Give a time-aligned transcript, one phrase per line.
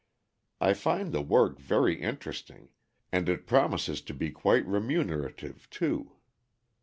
[0.59, 2.69] I find the work very interesting,
[3.11, 6.13] and it promises to be quite remunerative too.